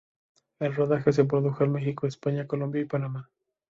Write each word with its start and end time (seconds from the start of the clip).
El 0.59 0.73
rodaje 0.73 1.13
se 1.13 1.25
produjo 1.25 1.63
en 1.63 1.73
Mexico, 1.73 2.07
España, 2.07 2.47
Colombia 2.47 2.81
y 2.81 2.85
Panamá. 2.85 3.29